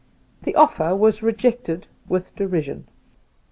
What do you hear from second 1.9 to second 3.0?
with derision.